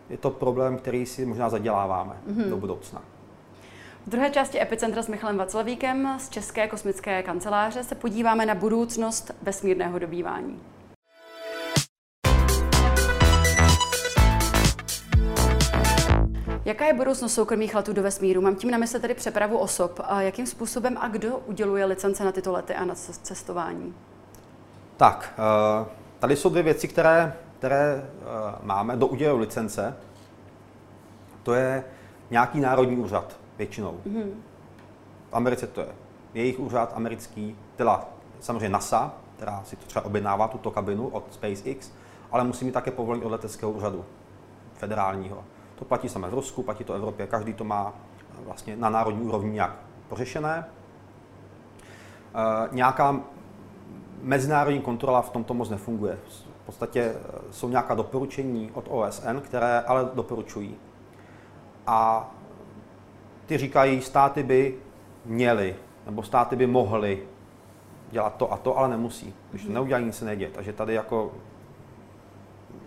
[0.09, 2.49] je to problém, který si možná zaděláváme hmm.
[2.49, 3.01] do budoucna.
[4.05, 9.31] V druhé části Epicentra s Michalem Vaclavíkem z České kosmické kanceláře se podíváme na budoucnost
[9.41, 10.59] vesmírného dobývání.
[16.65, 18.41] Jaká je budoucnost soukromých letů do vesmíru?
[18.41, 19.99] Mám tím na mysli tedy přepravu osob.
[20.03, 23.93] A jakým způsobem a kdo uděluje licence na tyto lety a na cestování?
[24.97, 25.85] Tak, eh,
[26.19, 28.25] tady jsou dvě věci, které, které eh,
[28.61, 29.97] máme do udělu licence.
[31.43, 31.83] To je
[32.31, 33.99] nějaký národní úřad většinou.
[34.07, 34.31] Mm-hmm.
[35.29, 35.87] V Americe to je
[36.33, 38.05] jejich úřad americký, teda
[38.39, 41.91] samozřejmě NASA, která si to třeba objednává, tuto kabinu od SpaceX,
[42.31, 44.05] ale musí mít také povolení od leteckého úřadu
[44.73, 45.43] federálního.
[45.83, 47.93] To platí samé v Rusku, platí to v Evropě, každý to má
[48.45, 49.75] vlastně na národní úrovni nějak
[50.09, 50.65] pořešené.
[52.71, 53.19] nějaká
[54.21, 56.17] mezinárodní kontrola v tomto moc nefunguje.
[56.63, 60.75] V podstatě eh, jsou nějaká doporučení od OSN, které ale doporučují.
[61.87, 62.31] A
[63.45, 64.77] ty říkají, státy by
[65.25, 67.27] měly, nebo státy by mohly
[68.11, 69.33] dělat to a to, ale nemusí.
[69.49, 69.73] Když to mhm.
[69.73, 70.51] neudělají, nic se neděje.
[70.51, 71.31] Takže tady jako,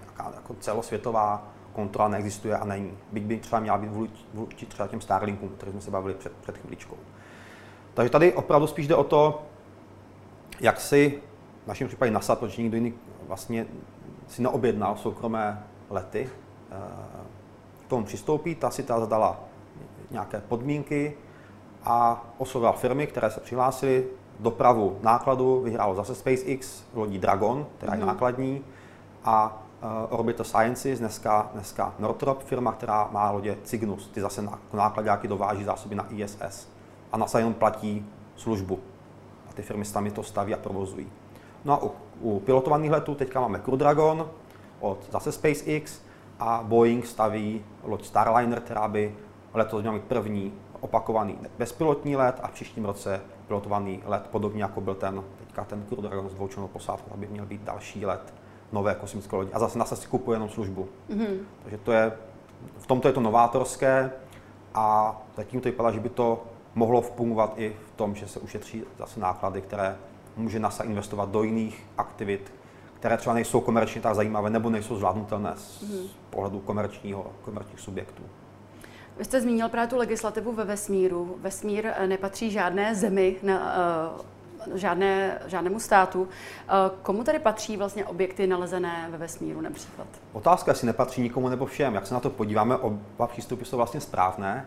[0.01, 2.93] nějaká, jako celosvětová kontrola neexistuje a není.
[3.13, 3.91] Byť by třeba měla být
[4.35, 6.97] vůči třeba těm Starlinkům, které jsme se bavili před, před chvíličkou.
[7.95, 9.43] Takže tady opravdu spíš jde o to,
[10.61, 11.23] jak si
[11.65, 12.95] v našem případě NASA, protože nikdo jiný
[13.29, 13.67] vlastně
[14.29, 16.31] si neobjednal soukromé lety,
[16.71, 16.77] eh,
[17.87, 19.41] k tomu přistoupí, ta si ta zadala
[20.11, 21.17] nějaké podmínky
[21.85, 24.07] a oslovila firmy, které se přihlásily,
[24.41, 28.07] dopravu nákladu vyhrálo zase SpaceX, lodí Dragon, která je mm.
[28.07, 28.65] nákladní,
[29.25, 35.29] a uh, Orbital Sciences, dneska, dneska Northrop, firma, která má lodě Cygnus, ty zase nákladňáky
[35.29, 36.69] dováží zásoby na ISS.
[37.13, 38.81] A NASA jenom platí službu.
[39.51, 41.09] A ty firmy sami to staví a provozují.
[41.65, 44.31] No a u, u pilotovaných letů teďka máme Crew Dragon
[44.81, 46.01] od zase SpaceX
[46.41, 49.15] a Boeing staví loď Starliner, která by
[49.55, 54.81] letos měla mít první opakovaný bezpilotní let a v příštím roce pilotovaný let, podobně jako
[54.81, 58.35] byl ten teďka ten Crew Dragon s dvoučlenou posádkou, aby měl být další let
[58.77, 59.51] nové kosmické lodi.
[59.53, 60.89] A zase NASA si kupuje jenom službu.
[61.11, 61.37] Mm-hmm.
[61.63, 62.13] Takže to je,
[62.79, 64.11] v tomto je to novátorské
[64.75, 68.85] a zatím to vypadá, že by to mohlo fungovat i v tom, že se ušetří
[68.99, 69.97] zase náklady, které
[70.37, 72.53] může NASA investovat do jiných aktivit,
[72.95, 76.09] které třeba nejsou komerčně tak zajímavé nebo nejsou zvládnutelné z mm-hmm.
[76.31, 78.23] pohledu komerčního, komerčních subjektů.
[79.19, 81.37] Vy jste zmínil právě tu legislativu ve vesmíru.
[81.41, 83.77] Vesmír eh, nepatří žádné zemi, na,
[84.15, 84.36] uh,
[84.75, 86.23] žádné, žádnému státu.
[86.23, 86.29] Uh,
[87.03, 90.07] komu tady patří vlastně objekty nalezené ve vesmíru například?
[90.33, 91.95] Otázka, jestli nepatří nikomu nebo všem.
[91.95, 94.67] Jak se na to podíváme, oba přístupy jsou vlastně správné.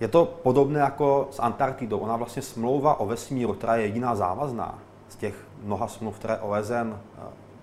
[0.00, 1.98] Je to podobné jako s Antarktidou.
[1.98, 6.98] Ona vlastně smlouva o vesmíru, která je jediná závazná z těch mnoha smluv, které OSN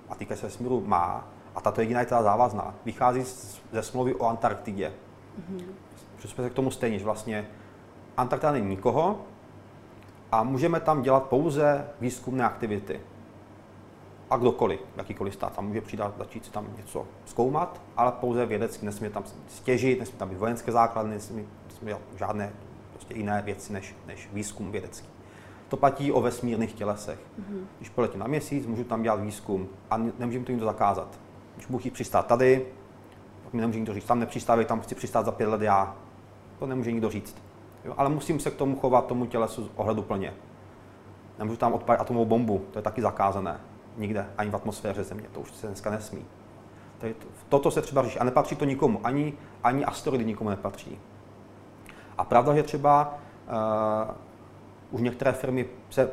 [0.09, 3.23] a týkají se vesmíru má, a tato jediná je teda závazná, vychází
[3.71, 4.93] ze smlouvy o Antarktidě.
[5.39, 5.83] Mm-hmm
[6.23, 7.47] přistupujete k tomu stejně, že vlastně
[8.17, 9.21] Antarktida není nikoho
[10.33, 13.01] a můžeme tam dělat pouze výzkumné aktivity.
[14.29, 18.85] A kdokoliv, jakýkoliv stát tam může přidat, začít si tam něco zkoumat, ale pouze vědecky,
[18.85, 22.53] nesmí tam stěžit, nesmí tam být vojenské základny, nesmí, nesmí žádné
[22.93, 25.07] prostě jiné věci než, než výzkum vědecký.
[25.67, 27.19] To platí o vesmírných tělesech.
[27.19, 27.63] Mm-hmm.
[27.77, 31.19] Když poletím na měsíc, můžu tam dělat výzkum a nemůžu to nikdo zakázat.
[31.55, 32.65] Když budu chtít přistát tady,
[33.43, 35.95] tak mi nemůže nikdo říct, tam nepřistávej, tam chci přistát za pět let já
[36.59, 37.52] to nemůže nikdo říct.
[37.85, 37.93] Jo?
[37.97, 40.33] Ale musím se k tomu chovat, tomu tělesu ohleduplně.
[41.39, 43.59] Nemůžu tam odpálit atomovou bombu, to je taky zakázané.
[43.97, 46.25] Nikde, ani v atmosféře Země, to už se dneska nesmí.
[46.97, 47.15] Tady
[47.49, 50.99] toto se třeba řeší a nepatří to nikomu, ani, ani asteroidy nikomu nepatří.
[52.17, 53.17] A pravda, že třeba
[54.09, 54.15] uh,
[54.91, 56.05] už některé firmy se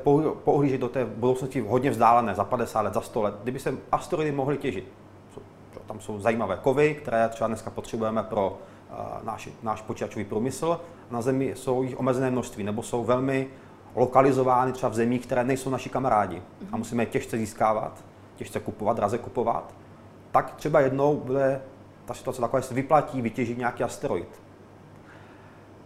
[0.45, 4.33] poohlíží do té budoucnosti hodně vzdálené, za 50 let, za 100 let, kdyby se asteroidy
[4.33, 4.93] mohly těžit.
[5.87, 8.59] Tam jsou zajímavé kovy, které třeba dneska potřebujeme pro
[9.23, 10.81] náš, náš počítačový průmysl.
[11.11, 13.49] Na Zemi jsou jich omezené množství, nebo jsou velmi
[13.95, 18.05] lokalizovány třeba v zemích, které nejsou naši kamarádi a musíme je těžce získávat,
[18.37, 19.75] těžce kupovat, draze kupovat,
[20.33, 21.63] tak třeba jednou bude
[22.05, 24.43] ta situace taková, že se vyplatí vytěžit nějaký asteroid.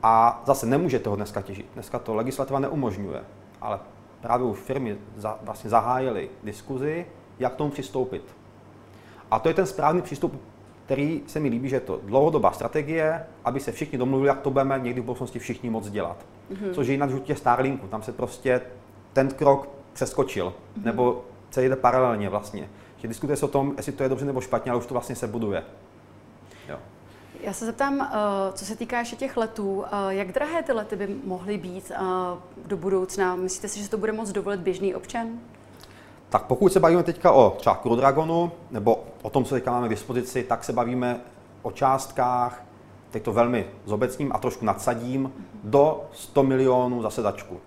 [0.03, 1.67] A zase nemůžete ho dneska těžit.
[1.75, 3.25] Dneska to legislativa neumožňuje,
[3.61, 3.79] ale
[4.21, 7.07] právě už firmy za, vlastně zahájily diskuzi,
[7.39, 8.37] jak k tomu přistoupit.
[9.31, 10.41] A to je ten správný přístup
[10.85, 14.51] který se mi líbí, že je to dlouhodobá strategie, aby se všichni domluvili, jak to
[14.51, 16.27] budeme někdy v budoucnosti všichni moc dělat.
[16.53, 16.75] Mm-hmm.
[16.75, 18.61] Což je jinak těch Starlinku, tam se prostě
[19.13, 20.85] ten krok přeskočil, mm-hmm.
[20.85, 22.69] nebo se jde paralelně vlastně.
[22.97, 25.17] Že diskutuje se o tom, jestli to je dobře nebo špatně, ale už to vlastně
[25.17, 25.63] se buduje.
[26.69, 26.79] Jo.
[27.41, 30.97] Já se zeptám, eh, co se týká ještě těch letů, eh, jak drahé ty lety
[30.97, 31.99] by mohly být eh,
[32.67, 33.37] do budoucna?
[33.37, 35.29] Myslíte si, že to bude moct dovolit běžný občan?
[36.35, 39.87] Tak pokud se bavíme teďka o třeba Crew Dragonu, nebo o tom, co teďka máme
[39.87, 41.21] k dispozici, tak se bavíme
[41.63, 42.65] o částkách,
[43.11, 45.33] teď to velmi zobecním a trošku nadsadím,
[45.65, 47.61] do 100 milionů za sedačku.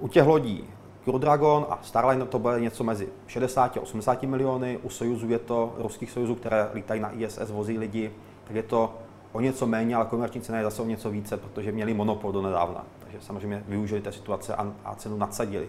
[0.00, 0.68] U těch lodí
[1.04, 5.38] Crew Dragon a Starliner to bude něco mezi 60 a 80 miliony, u Sojuzu je
[5.38, 8.12] to, ruských Sojuzů, které lítají na ISS, vozí lidi,
[8.44, 8.94] tak je to
[9.32, 12.42] o něco méně, ale komerční cena je zase o něco více, protože měli monopol do
[12.42, 12.84] nedávna.
[12.98, 15.68] Takže samozřejmě využili té situace a, a cenu nadsadili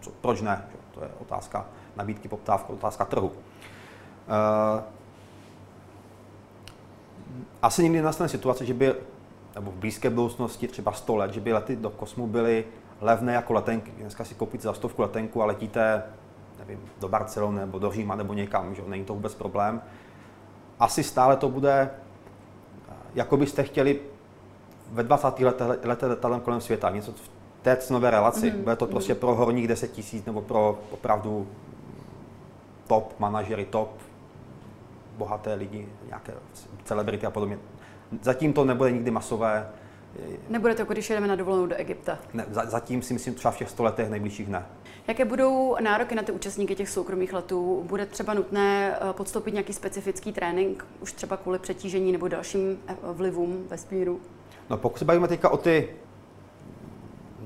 [0.00, 0.66] co, proč ne?
[0.70, 0.78] Že?
[0.94, 3.26] To je otázka nabídky, poptávky, otázka trhu.
[3.26, 3.32] Uh,
[7.62, 8.94] asi nikdy nastane situace, že by,
[9.54, 12.64] nebo v blízké budoucnosti, třeba 100 let, že by lety do kosmu byly
[13.00, 13.90] levné jako letenky.
[13.90, 16.02] Dneska si koupíte za stovku letenku a letíte
[16.58, 19.82] nevím, do Barcelony nebo do Říma nebo někam, že není to vůbec problém.
[20.80, 21.90] Asi stále to bude,
[23.14, 24.00] jako byste chtěli
[24.92, 25.40] ve 20.
[25.40, 27.37] letech letě letadlem kolem světa, něco v
[27.68, 28.50] té cenové relaci.
[28.50, 28.62] Mm.
[28.62, 29.20] Bude to prostě mm.
[29.20, 31.46] pro horních 10 tisíc nebo pro opravdu
[32.86, 33.90] top manažery, top
[35.16, 36.32] bohaté lidi, nějaké
[36.84, 37.58] celebrity a podobně.
[38.22, 39.68] Zatím to nebude nikdy masové.
[40.48, 42.18] Nebude to, jako když jedeme na dovolenou do Egypta?
[42.34, 44.66] Ne, zatím si myslím třeba v těch 100 letech nejbližších ne.
[45.08, 47.82] Jaké budou nároky na ty účastníky těch soukromých letů?
[47.86, 52.96] Bude třeba nutné eh, podstoupit nějaký specifický trénink, už třeba kvůli přetížení nebo dalším eh,
[53.02, 54.20] vlivům vesmíru?
[54.70, 55.88] No pokud se bavíme teďka o ty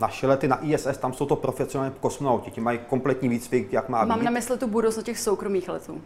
[0.01, 4.05] naše lety na ISS, tam jsou to profesionální kosmonauti, ti mají kompletní výcvik, jak má
[4.05, 4.25] Mám být.
[4.25, 6.01] na mysli tu budoucnost těch soukromých letů.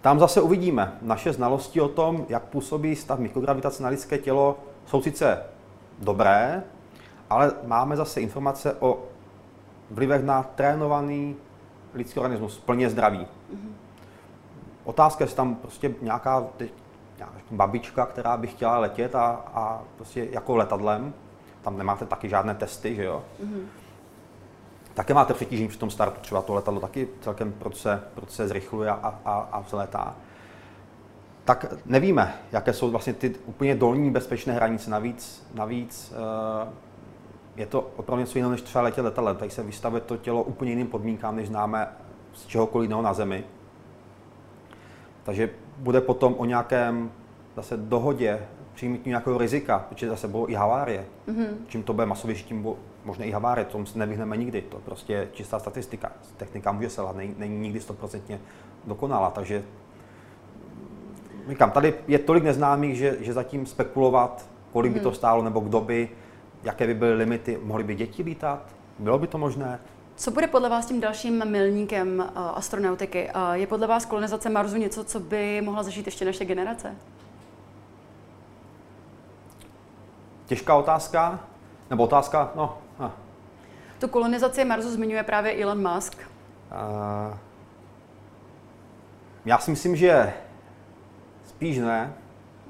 [0.00, 0.98] Tam zase uvidíme.
[1.02, 5.42] Naše znalosti o tom, jak působí stav mikrogravitace na lidské tělo, jsou sice
[5.98, 6.62] dobré,
[7.30, 8.98] ale máme zase informace o
[9.90, 11.36] vlivech na trénovaný
[11.94, 13.18] lidský organismus, plně zdravý.
[13.18, 13.72] Mm-hmm.
[14.84, 16.44] Otázka je, tam prostě nějaká,
[17.16, 21.14] nějaká babička, která by chtěla letět a, a prostě jako letadlem,
[21.66, 23.24] tam nemáte taky žádné testy, že jo?
[23.44, 23.64] Mm-hmm.
[24.94, 29.18] Také máte přetížení při tom startu, třeba to letadlo taky celkem proce, proce zrychluje a,
[29.24, 30.16] a, a vzletá.
[31.44, 34.90] Tak nevíme, jaké jsou vlastně ty úplně dolní bezpečné hranice.
[34.90, 36.72] Navíc, navíc uh,
[37.56, 39.36] je to opravdu něco jiného, než třeba letět letadlem.
[39.36, 41.88] Tady se vystavuje to tělo úplně jiným podmínkám, než známe
[42.32, 43.44] z čehokoliv jiného na Zemi.
[45.22, 47.10] Takže bude potom o nějakém
[47.56, 51.04] zase dohodě přijmutí nějakého rizika, protože zase bylo i havárie.
[51.28, 51.48] Mm-hmm.
[51.68, 54.62] Čím to bude masovější, tím bylo možná i havárie, tomu se nevyhneme nikdy.
[54.62, 56.12] To prostě je čistá statistika.
[56.36, 58.40] Technika může selhat, není, není nikdy stoprocentně
[58.84, 59.64] dokonalá, takže
[61.48, 65.16] říkám, tady je tolik neznámých, že, že zatím spekulovat, kolik by to mhm.
[65.16, 66.08] stálo, nebo kdo by,
[66.62, 69.80] jaké by byly limity, mohly by děti lítat, bylo by to možné?
[70.16, 73.30] Co bude podle vás tím dalším milníkem uh, astronautiky?
[73.34, 76.94] Uh, je podle vás kolonizace Marsu něco, co by mohla zažít ještě naše generace?
[80.46, 81.40] Těžká otázka,
[81.90, 82.78] nebo otázka, no.
[82.98, 83.10] Ah.
[83.98, 86.18] Tu kolonizaci Marsu zmiňuje právě Elon Musk.
[86.18, 87.38] Uh,
[89.44, 90.32] já si myslím, že
[91.46, 92.14] spíš ne,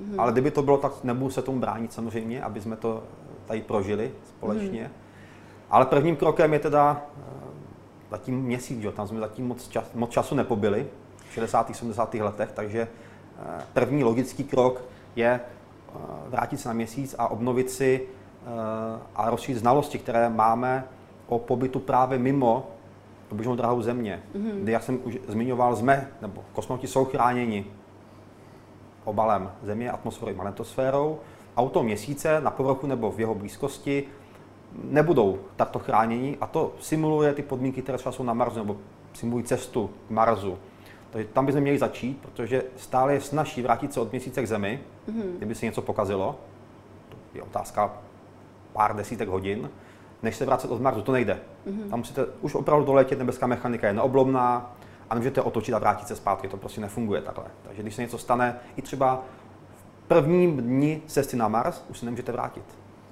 [0.02, 0.20] mm-hmm.
[0.20, 3.02] ale kdyby to bylo, tak nebudu se tomu bránit samozřejmě, aby jsme to
[3.46, 4.84] tady prožili společně.
[4.84, 5.70] Mm-hmm.
[5.70, 7.22] Ale prvním krokem je teda uh,
[8.10, 8.92] zatím měsíc, že?
[8.92, 10.86] tam jsme zatím moc, čas, moc času nepobili,
[11.30, 11.76] v 60.
[11.76, 12.14] 70.
[12.14, 12.88] letech, takže
[13.38, 14.82] uh, první logický krok
[15.16, 15.40] je Eh,
[16.28, 18.48] vrátit se na měsíc a obnovit si eh,
[19.16, 20.84] a rozšířit znalosti, které máme
[21.28, 22.70] o pobytu právě mimo
[23.30, 24.62] oběžnou drahou země, mm-hmm.
[24.62, 27.64] kdy, jak jsem už zmiňoval, jsme, nebo kosmonauti jsou chráněni
[29.04, 31.18] obalem Země, atmosférou magnetosférou,
[31.56, 34.04] a u toho měsíce na povrchu nebo v jeho blízkosti
[34.84, 38.76] nebudou takto chráněni a to simuluje ty podmínky, které třeba jsou na Marsu, nebo
[39.14, 40.58] simulují cestu k Marsu.
[41.16, 44.80] Takže tam bychom měli začít, protože stále je snažší vrátit se od měsíce k Zemi,
[45.08, 45.36] mm-hmm.
[45.36, 46.38] kdyby se něco pokazilo.
[47.08, 47.92] To je otázka
[48.72, 49.70] pár desítek hodin,
[50.22, 51.02] než se vracet od Marsu.
[51.02, 51.40] To nejde.
[51.66, 51.90] Mm-hmm.
[51.90, 54.76] Tam musíte už opravdu doletět, nebeská mechanika je neoblomná
[55.10, 56.48] a nemůžete otočit a vrátit se zpátky.
[56.48, 57.44] To prostě nefunguje takhle.
[57.62, 59.22] Takže když se něco stane, i třeba
[59.76, 62.64] v prvním dni cesty na Mars, už se nemůžete vrátit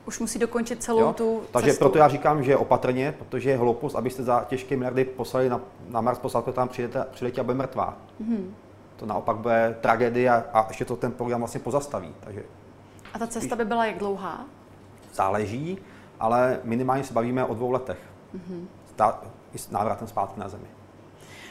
[0.07, 1.13] už musí dokončit celou jo?
[1.13, 1.85] tu Takže cestu.
[1.85, 6.01] proto já říkám, že opatrně, protože je hloupost, abyste za těžké miliardy poslali na, na
[6.01, 7.97] Mars posádku, tam přijete, přiletí a bude mrtvá.
[8.23, 8.45] Mm-hmm.
[8.97, 12.15] To naopak bude tragédie a, a ještě to ten program vlastně pozastaví.
[12.21, 12.43] Takže
[13.15, 14.45] a ta cesta by byla jak dlouhá?
[15.15, 15.79] Záleží,
[16.21, 17.99] ale minimálně se bavíme o dvou letech.
[18.35, 19.15] Mm-hmm.
[19.57, 20.67] s návratem zpátky na Zemi.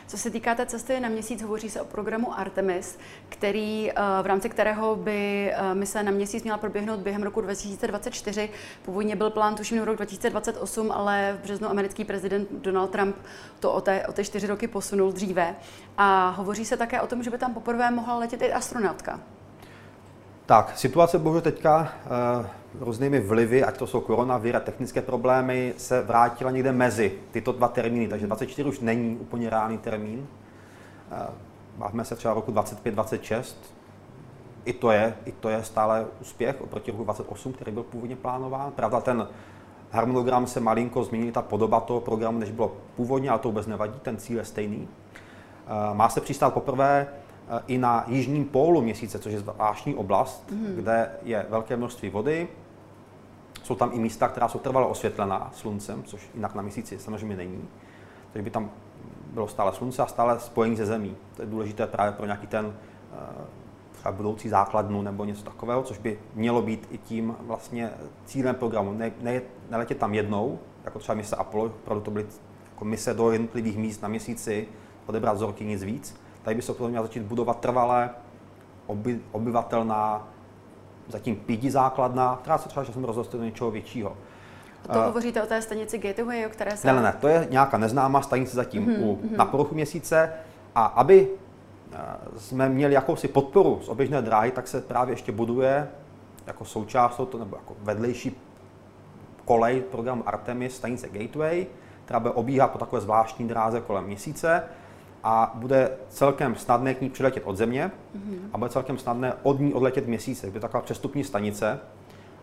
[0.07, 2.97] Co se týká té cesty na měsíc, hovoří se o programu Artemis,
[3.29, 8.49] který, eh, v rámci kterého by eh, mise na měsíc měla proběhnout během roku 2024.
[8.85, 13.15] Původně byl plán tuším rok 2028, ale v březnu americký prezident Donald Trump
[13.59, 15.55] to o té, o té čtyři roky posunul dříve.
[15.97, 19.19] A hovoří se také o tom, že by tam poprvé mohla letět i astronautka.
[20.45, 21.93] Tak, situace bohužel teďka
[22.39, 22.45] uh,
[22.79, 27.67] různými vlivy, ať to jsou koronaviry a technické problémy, se vrátila někde mezi tyto dva
[27.67, 30.27] termíny, takže 24 už není úplně reálný termín.
[31.11, 31.17] Uh,
[31.77, 33.55] bavíme se třeba roku 25-26,
[34.65, 38.71] i to, je, I to je stále úspěch oproti roku 28, který byl původně plánován.
[38.71, 39.27] Pravda, ten
[39.91, 43.99] harmonogram se malinko změnil, ta podoba toho programu, než bylo původně, ale to vůbec nevadí,
[44.01, 44.77] ten cíl je stejný.
[44.77, 47.07] Uh, má se přistát poprvé
[47.49, 50.75] Eh, i na jižním pólu měsíce, což je zvláštní oblast, mm.
[50.75, 52.47] kde je velké množství vody.
[53.63, 57.67] Jsou tam i místa, která jsou trvale osvětlená sluncem, což jinak na měsíci samozřejmě není.
[58.31, 58.69] Takže by tam
[59.33, 61.15] bylo stále slunce a stále spojení se zemí.
[61.35, 62.73] To je důležité právě pro nějaký ten
[63.13, 63.17] eh,
[63.91, 67.91] třeba budoucí základnu nebo něco takového, což by mělo být i tím vlastně
[68.25, 68.93] cílem programu.
[68.93, 72.25] Ne, ne, neletět tam jednou, jako třeba mise Apollo, opravdu to byly
[72.73, 74.67] jako mise do jednotlivých míst na měsíci,
[75.07, 78.09] odebrat vzorky, nic víc, Tady by se opravdu měla začít budovat trvalé,
[78.87, 80.27] oby, obyvatelná,
[81.07, 84.17] zatím pídi základna, která se třeba časem rozroste do něčeho většího.
[84.89, 86.87] A to uh, hovoříte o té stanici Gateway, o které se...
[86.87, 89.37] Ne, ne, ne, to je nějaká neznámá stanice zatím mm-hmm, u, mm-hmm.
[89.37, 90.33] na povrchu měsíce.
[90.75, 91.27] A aby
[92.37, 95.87] jsme měli jakousi podporu z oběžné dráhy, tak se právě ještě buduje
[96.47, 98.37] jako součást to, nebo jako vedlejší
[99.45, 101.67] kolej programu Artemis stanice Gateway,
[102.05, 104.63] která bude obíhat po takové zvláštní dráze kolem měsíce
[105.23, 108.39] a bude celkem snadné k ní přiletět od Země mm-hmm.
[108.53, 110.47] a bude celkem snadné od ní odletět měsíce.
[110.47, 111.79] Bude taková přestupní stanice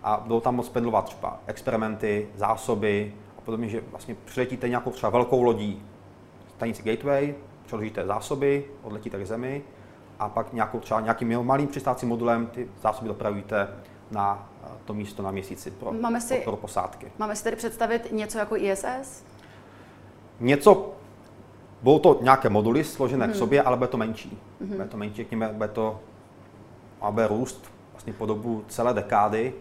[0.03, 5.11] a budou tam moc pendlovat třeba experimenty, zásoby a podobně, že vlastně přiletíte nějakou třeba
[5.11, 5.83] velkou lodí
[6.57, 7.35] stanici Gateway,
[7.67, 9.63] přeložíte zásoby, odletíte k Zemi
[10.19, 13.69] a pak nějakou, třeba nějakým malým přistávacím modulem ty zásoby dopravíte
[14.11, 17.13] na eh, to místo na měsíci pro máme si, podporu posádky.
[17.19, 19.25] Máme si tedy představit něco jako ISS?
[20.41, 20.93] Něco,
[21.83, 23.35] budou to nějaké moduly složené hmm.
[23.35, 24.39] k sobě, ale bude to menší.
[24.61, 24.71] Hmm.
[24.71, 26.01] Bude to menší, řekněme, bude to,
[27.01, 29.55] a bude růst vlastně po dobu celé dekády,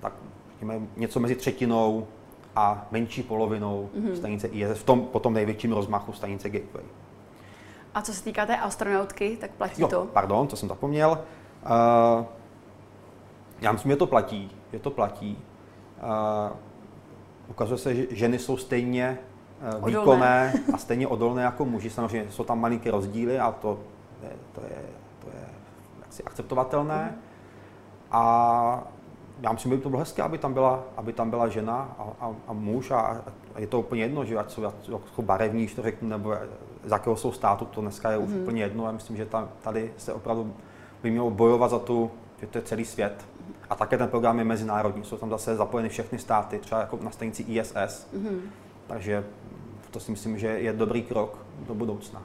[0.00, 0.12] tak
[0.50, 2.06] řekněme, něco mezi třetinou
[2.56, 4.16] a menší polovinou hmm.
[4.16, 6.84] stanice ISS, v tom potom největším rozmachu stanice Gateway.
[7.94, 10.08] A co se týká té astronautky, tak platí jo, to?
[10.12, 11.10] pardon, to jsem zapomněl.
[11.10, 12.24] Uh,
[13.60, 14.50] já myslím, že to platí.
[14.72, 15.38] Že to platí.
[16.02, 16.56] Uh,
[17.48, 19.18] ukazuje se, že ženy jsou stejně
[19.84, 21.90] výkonné a stejně odolné jako muži.
[21.90, 23.78] Samozřejmě jsou tam malinké rozdíly a to,
[24.22, 24.82] je, to je,
[25.18, 25.44] to je
[26.00, 27.08] jaksi akceptovatelné.
[27.12, 27.22] Mm.
[28.10, 28.84] A
[29.40, 32.26] já myslím, že by to bylo hezké, aby tam byla, aby tam byla žena a,
[32.26, 33.22] a, a muž a,
[33.54, 36.34] a je to úplně jedno, že ať jsou jako barevní, to řeknu, nebo
[36.84, 38.42] z jakého jsou státu, to dneska je už mm.
[38.42, 38.86] úplně jedno.
[38.86, 40.54] Já myslím, že tam, tady se opravdu
[41.02, 43.24] by mělo bojovat za tu, že to je celý svět.
[43.70, 47.10] A také ten program je mezinárodní, jsou tam zase zapojeny všechny státy, třeba jako na
[47.10, 48.06] stanici ISS.
[48.12, 48.40] Mm.
[48.86, 49.24] Takže
[49.96, 52.22] to si myslím, že je dobrý krok do budoucna.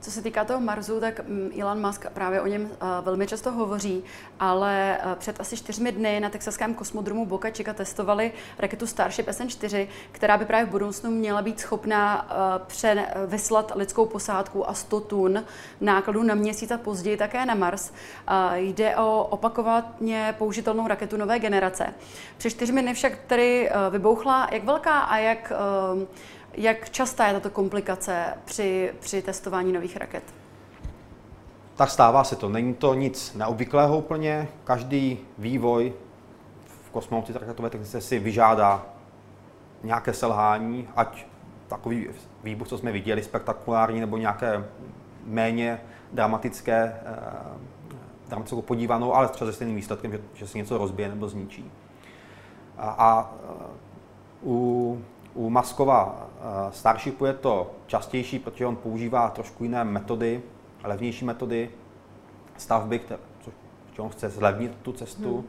[0.00, 3.52] Co se týká toho Marsu, tak mm, Elon Musk právě o něm eh, velmi často
[3.52, 4.04] hovoří,
[4.40, 9.88] ale eh, před asi čtyřmi dny na texaském kosmodromu Boca Chica testovali raketu Starship SN4,
[10.12, 12.28] která by právě v budoucnu měla být schopná
[12.84, 15.44] eh, vyslat lidskou posádku a 100 tun
[15.80, 17.92] nákladů na měsíc a později také na Mars.
[18.54, 21.94] Jde o opakovaně použitelnou raketu nové generace.
[22.38, 24.48] Před čtyřmi dny však tedy vybouchla.
[24.52, 25.52] Jak velká a jak
[26.58, 30.22] jak častá je tato komplikace při, při testování nových raket?
[31.76, 32.48] Tak stává se to.
[32.48, 34.48] Není to nic neobvyklého úplně.
[34.64, 35.92] Každý vývoj
[36.66, 38.86] v kosmonautice raketové technice si vyžádá
[39.82, 41.26] nějaké selhání, ať
[41.68, 42.08] takový
[42.44, 44.64] výbuch, co jsme viděli, spektakulární, nebo nějaké
[45.24, 45.80] méně
[46.12, 47.16] dramatické, eh,
[48.28, 51.70] dramatickou podívanou, ale třeba se stejným výsledkem, že, že se něco rozbije nebo zničí.
[52.78, 53.64] A, a eh,
[54.42, 55.02] u
[55.38, 60.42] u Maskova eh, Starshipu je to častější, protože on používá trošku jiné metody,
[60.84, 61.70] levnější metody
[62.56, 63.54] stavby, které, což
[63.98, 65.36] on chce zlevnit tu cestu.
[65.36, 65.46] Hmm.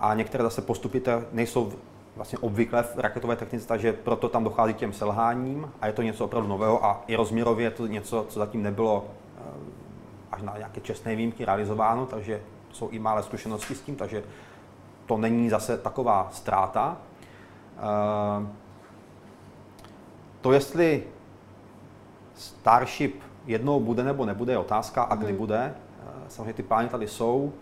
[0.00, 1.72] A některé zase postupy nejsou
[2.16, 6.02] vlastně obvyklé v raketové technice, takže proto tam dochází k těm selháním a je to
[6.02, 9.40] něco opravdu nového a i rozměrově je to něco, co zatím nebylo eh,
[10.32, 14.24] až na nějaké čestné výjimky realizováno, takže jsou i malé zkušenosti s tím, takže
[15.06, 16.96] to není zase taková ztráta.
[20.42, 21.04] Eh, to, jestli
[22.34, 25.36] Starship jednou bude nebo nebude, je otázka, a kdy hmm.
[25.36, 25.74] bude.
[25.74, 27.52] Eh, samozřejmě ty plány tady jsou.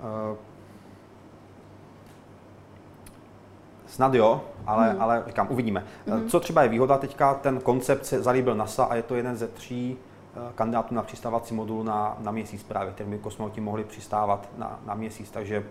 [0.00, 0.36] Eh,
[3.86, 5.02] snad jo, ale, hmm.
[5.02, 5.84] ale říkám, uvidíme.
[6.06, 6.28] Hmm.
[6.28, 9.48] Co třeba je výhoda teďka, ten koncept se zalíbil NASA a je to jeden ze
[9.48, 9.96] tří
[10.54, 14.94] kandidátů na přistávací modul na, na měsíc právě, který by kosmonauti mohli přistávat na, na
[14.94, 15.64] měsíc, takže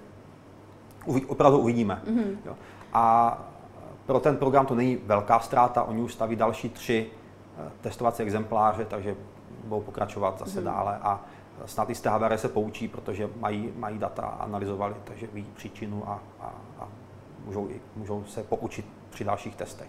[1.05, 2.01] uvi, opravdu uvidíme.
[2.07, 2.37] Hmm.
[2.45, 2.55] Jo.
[2.93, 3.37] A
[4.07, 7.09] pro ten program to není velká ztráta, oni už staví další tři
[7.57, 9.15] eh, testovací exempláře, takže
[9.63, 10.65] budou pokračovat zase mm.
[10.65, 11.21] dále a
[11.65, 16.09] snad i z té havárie se poučí, protože mají, mají data, analyzovali, takže ví příčinu
[16.09, 16.87] a, a, a
[17.45, 19.87] můžou, můžou se poučit při dalších testech.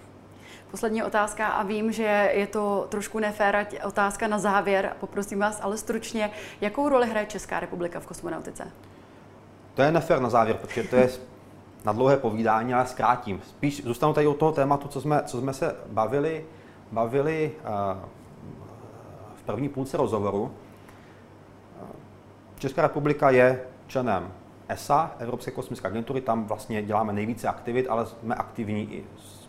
[0.70, 4.96] Poslední otázka a vím, že je to trošku nefér otázka na závěr.
[5.00, 6.30] Poprosím vás ale stručně,
[6.60, 8.72] jakou roli hraje Česká republika v kosmonautice?
[9.74, 11.08] To je nefér na závěr, protože to je
[11.84, 13.40] na dlouhé povídání, ale zkrátím.
[13.48, 16.46] Spíš zůstanu tady od toho tématu, co jsme, co jsme se bavili,
[16.92, 17.98] bavili uh,
[19.34, 20.50] v první půlce rozhovoru.
[22.58, 24.32] Česká republika je členem
[24.68, 29.04] ESA, Evropské kosmické agentury, tam vlastně děláme nejvíce aktivit, ale jsme aktivní i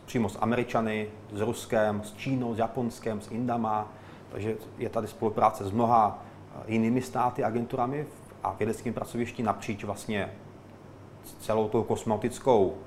[0.06, 3.88] přímo s Američany, s Ruskem, s Čínou, s Japonskem, s Indama,
[4.32, 6.24] takže je tady spolupráce s mnoha
[6.68, 8.08] jinými státy, agenturami
[8.44, 10.34] a vědeckým pracovišti napříč vlastně
[11.40, 12.78] celou tou kosmautickou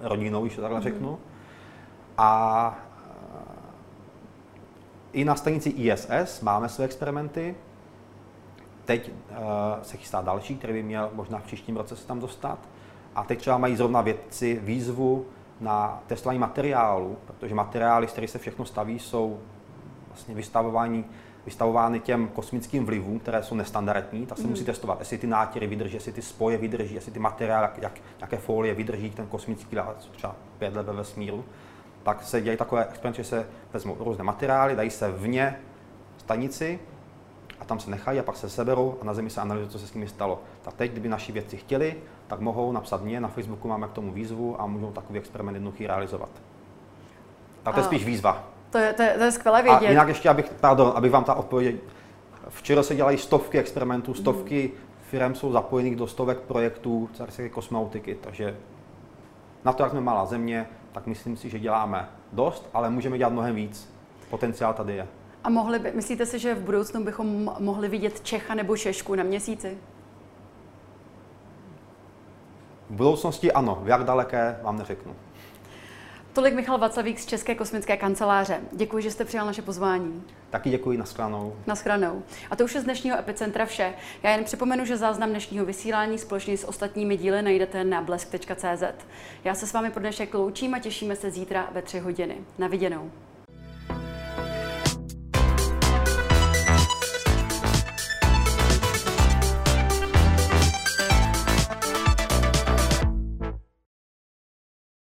[0.00, 0.82] rodinou, když to takhle mm-hmm.
[0.82, 1.18] řeknu.
[2.18, 3.62] A eh,
[5.12, 7.54] i na stanici ISS máme své experimenty.
[8.84, 9.36] Teď uh,
[9.82, 12.58] se chystá další, který by měl možná v příštím roce se tam dostat.
[13.14, 15.26] A teď třeba mají zrovna vědci výzvu
[15.60, 19.38] na testování materiálu, protože materiály, z kterých se všechno staví, jsou
[20.08, 21.04] vlastně vystavování
[21.46, 24.50] vystavovány těm kosmickým vlivům, které jsou nestandardní, tak se mm.
[24.50, 28.36] musí testovat, jestli ty nátěry vydrží, jestli ty spoje vydrží, jestli ty materiály, jak, jaké
[28.36, 31.44] folie vydrží ten kosmický let, třeba pět let ve vesmíru.
[32.02, 35.58] Tak se dělají takové experimenty, že se vezmou různé materiály, dají se vně
[36.18, 36.80] stanici
[37.60, 39.86] a tam se nechají a pak se seberou a na Zemi se analyzuje, co se
[39.86, 40.42] s nimi stalo.
[40.62, 44.12] Tak teď, kdyby naši vědci chtěli, tak mohou napsat mě, na Facebooku máme k tomu
[44.12, 46.30] výzvu a můžou takový experiment jednoduchý realizovat.
[47.62, 48.44] Tak to je spíš výzva.
[48.72, 49.86] To je, to je, to je skvělé vědět.
[49.86, 51.76] A jinak ještě, abych, pardon, abych vám ta odpověď...
[52.48, 54.80] Včera se dělají stovky experimentů, stovky mm.
[55.10, 58.56] firm jsou zapojených do stovek projektů celé kosmonautiky, takže
[59.64, 63.32] na to, jak jsme malá země, tak myslím si, že děláme dost, ale můžeme dělat
[63.32, 63.92] mnohem víc.
[64.30, 65.08] Potenciál tady je.
[65.44, 69.24] A mohli by, myslíte si, že v budoucnu bychom mohli vidět Čecha nebo Češku na
[69.24, 69.78] měsíci?
[72.90, 75.14] V budoucnosti ano, v jak daleké vám neřeknu.
[76.32, 78.60] Tolik Michal Vaclavík z České kosmické kanceláře.
[78.72, 80.22] Děkuji, že jste přijal naše pozvání.
[80.50, 81.56] Taky děkuji, nashledanou.
[81.66, 82.22] Nashledanou.
[82.50, 83.94] A to už je z dnešního Epicentra vše.
[84.22, 88.82] Já jen připomenu, že záznam dnešního vysílání společně s ostatními díly najdete na blesk.cz.
[89.44, 92.36] Já se s vámi pro dnešek loučím a těšíme se zítra ve tři hodiny.
[92.58, 93.10] Na viděnou.